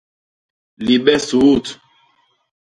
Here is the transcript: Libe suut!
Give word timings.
Libe 0.85 1.15
suut! 1.27 1.65